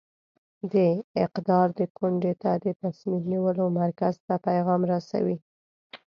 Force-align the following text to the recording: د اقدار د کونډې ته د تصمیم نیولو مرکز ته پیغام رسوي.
د 0.73 0.75
اقدار 1.25 1.67
د 1.79 1.81
کونډې 1.97 2.33
ته 2.41 2.51
د 2.63 2.65
تصمیم 2.81 3.23
نیولو 3.31 3.65
مرکز 3.81 4.13
ته 4.25 4.33
پیغام 4.47 4.81
رسوي. 4.91 5.37